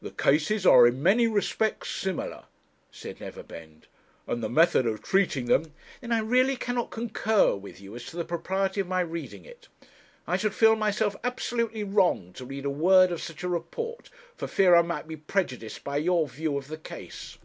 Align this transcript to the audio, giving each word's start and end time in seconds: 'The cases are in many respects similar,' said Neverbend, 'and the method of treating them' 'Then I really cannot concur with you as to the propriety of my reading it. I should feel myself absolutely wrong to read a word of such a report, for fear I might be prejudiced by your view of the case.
'The 0.00 0.12
cases 0.12 0.64
are 0.64 0.86
in 0.86 1.02
many 1.02 1.26
respects 1.26 1.90
similar,' 1.90 2.44
said 2.90 3.20
Neverbend, 3.20 3.86
'and 4.26 4.42
the 4.42 4.48
method 4.48 4.86
of 4.86 5.02
treating 5.02 5.44
them' 5.44 5.74
'Then 6.00 6.10
I 6.10 6.20
really 6.20 6.56
cannot 6.56 6.88
concur 6.90 7.54
with 7.54 7.78
you 7.78 7.94
as 7.94 8.06
to 8.06 8.16
the 8.16 8.24
propriety 8.24 8.80
of 8.80 8.88
my 8.88 9.00
reading 9.02 9.44
it. 9.44 9.68
I 10.26 10.38
should 10.38 10.54
feel 10.54 10.74
myself 10.74 11.16
absolutely 11.22 11.84
wrong 11.84 12.32
to 12.36 12.46
read 12.46 12.64
a 12.64 12.70
word 12.70 13.12
of 13.12 13.20
such 13.20 13.42
a 13.42 13.48
report, 13.50 14.08
for 14.34 14.46
fear 14.48 14.74
I 14.74 14.80
might 14.80 15.06
be 15.06 15.18
prejudiced 15.18 15.84
by 15.84 15.98
your 15.98 16.26
view 16.26 16.56
of 16.56 16.68
the 16.68 16.78
case. 16.78 17.36